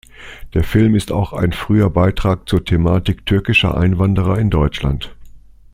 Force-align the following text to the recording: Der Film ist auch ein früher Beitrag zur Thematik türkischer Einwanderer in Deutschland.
Der 0.55 0.63
Film 0.63 0.95
ist 0.95 1.11
auch 1.11 1.31
ein 1.31 1.51
früher 1.51 1.91
Beitrag 1.91 2.49
zur 2.49 2.65
Thematik 2.65 3.23
türkischer 3.27 3.77
Einwanderer 3.77 4.39
in 4.39 4.49
Deutschland. 4.49 5.15